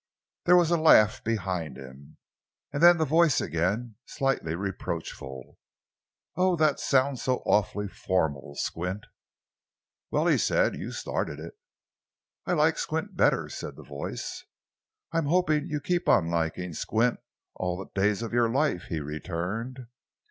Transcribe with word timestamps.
There 0.45 0.55
was 0.55 0.71
a 0.71 0.79
laugh 0.81 1.23
behind 1.23 1.77
him, 1.77 2.17
and 2.73 2.81
then 2.81 2.97
the 2.97 3.05
voice 3.05 3.39
again, 3.39 3.97
slightly 4.07 4.55
reproachful: 4.55 5.59
"Oh, 6.35 6.55
that 6.55 6.79
sounds 6.79 7.21
so 7.21 7.43
awfully 7.45 7.87
formal, 7.87 8.55
Squint!" 8.55 9.05
"Well," 10.09 10.25
he 10.25 10.39
said, 10.39 10.73
"you 10.73 10.91
started 10.91 11.39
it." 11.39 11.53
"I 12.47 12.53
like 12.53 12.79
'Squint' 12.79 13.15
better," 13.15 13.47
said 13.47 13.75
the 13.75 13.83
voice. 13.83 14.43
"I'm 15.11 15.27
hoping 15.27 15.67
you 15.67 15.79
keep 15.79 16.09
on 16.09 16.31
liking 16.31 16.73
Squint 16.73 17.19
all 17.53 17.77
the 17.77 17.91
days 17.93 18.23
of 18.23 18.33
your 18.33 18.49
life," 18.49 18.85
he 18.85 18.99
returned. 19.01 19.85